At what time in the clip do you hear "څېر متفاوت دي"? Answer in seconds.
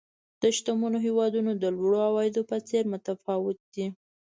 2.67-3.85